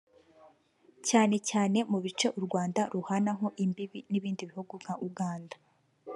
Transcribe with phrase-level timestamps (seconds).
[1.07, 5.55] cyane cyane mu bice u Rwanda ruhanaho imbibi n’ibindi bihugu nka Uganda